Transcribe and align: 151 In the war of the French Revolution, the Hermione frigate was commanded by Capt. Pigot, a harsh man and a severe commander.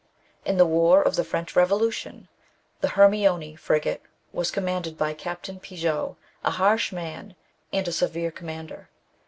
151 0.45 0.51
In 0.51 0.57
the 0.57 0.65
war 0.65 1.03
of 1.03 1.15
the 1.15 1.23
French 1.23 1.55
Revolution, 1.55 2.27
the 2.79 2.87
Hermione 2.87 3.55
frigate 3.55 4.01
was 4.33 4.49
commanded 4.49 4.97
by 4.97 5.13
Capt. 5.13 5.47
Pigot, 5.61 6.15
a 6.43 6.49
harsh 6.49 6.91
man 6.91 7.35
and 7.71 7.87
a 7.87 7.91
severe 7.91 8.31
commander. 8.31 8.89